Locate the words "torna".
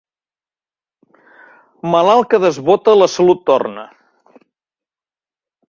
3.53-3.87